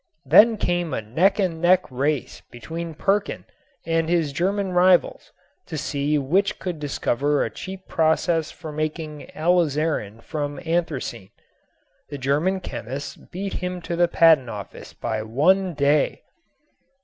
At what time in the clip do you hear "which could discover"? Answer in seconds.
6.17-7.43